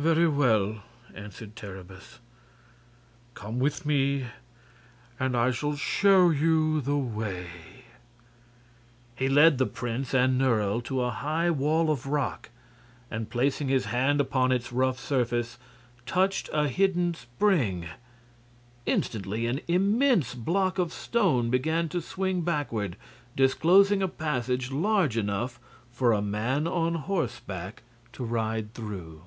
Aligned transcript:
"Very 0.00 0.26
well," 0.28 0.82
answered 1.14 1.56
Terribus. 1.56 2.20
"Come 3.34 3.58
with 3.58 3.84
me, 3.84 4.28
and 5.18 5.36
I 5.36 5.50
shall 5.50 5.76
show 5.76 6.30
you 6.30 6.80
the 6.80 6.96
way." 6.96 7.48
He 9.14 9.28
led 9.28 9.58
the 9.58 9.66
prince 9.66 10.14
and 10.14 10.38
Nerle 10.38 10.80
to 10.84 11.02
a 11.02 11.10
high 11.10 11.50
wall 11.50 11.90
of 11.90 12.06
rock, 12.06 12.48
and 13.10 13.28
placing 13.28 13.68
his 13.68 13.84
hand 13.84 14.22
upon 14.22 14.52
its 14.52 14.72
rough 14.72 14.98
surface, 14.98 15.58
touched 16.06 16.48
a 16.50 16.66
hidden 16.66 17.12
spring. 17.12 17.84
Instantly 18.86 19.44
an 19.44 19.60
immense 19.68 20.34
block 20.34 20.78
of 20.78 20.94
stone 20.94 21.50
began 21.50 21.90
to 21.90 22.00
swing 22.00 22.40
backward, 22.40 22.96
disclosing 23.36 24.02
a 24.02 24.08
passage 24.08 24.70
large 24.70 25.18
enough 25.18 25.60
for 25.92 26.14
a 26.14 26.22
man 26.22 26.66
on 26.66 26.94
horseback 26.94 27.82
to 28.14 28.24
ride 28.24 28.72
through. 28.72 29.24